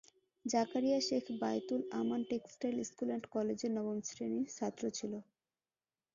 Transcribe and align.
Zakaria 0.45 0.99
Sheikh 1.07 1.25
Baitul 1.41 1.81
Aman 1.99 2.21
textile 2.29 2.77
school 2.89 3.09
and 3.09 3.25
কলেজের 3.33 3.71
নবম 3.77 3.97
শ্রেণির 4.07 4.47
ছাত্র 4.57 4.83
ছিল। 4.97 5.13